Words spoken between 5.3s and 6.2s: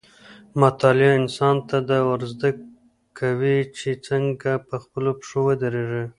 ودرېږي.